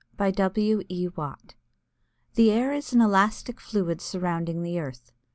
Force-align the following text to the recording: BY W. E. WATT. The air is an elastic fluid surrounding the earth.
BY 0.17 0.31
W. 0.31 0.81
E. 0.89 1.07
WATT. 1.15 1.53
The 2.33 2.49
air 2.49 2.73
is 2.73 2.91
an 2.91 3.01
elastic 3.01 3.59
fluid 3.59 4.01
surrounding 4.01 4.63
the 4.63 4.79
earth. 4.79 5.11